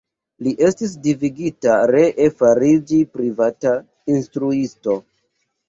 Li 0.45 0.53
estis 0.67 0.95
devigita 1.07 1.75
ree 1.91 2.31
fariĝi 2.41 3.03
privata 3.19 3.77
instruisto. 4.17 5.01